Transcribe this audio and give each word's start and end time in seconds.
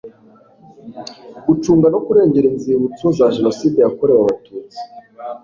gucunga 1.45 1.87
no 1.93 1.99
kurengera 2.05 2.47
inzibutso 2.51 3.05
za 3.17 3.25
jenoside 3.35 3.77
yakorewe 3.81 4.19
abatutsi 4.23 4.79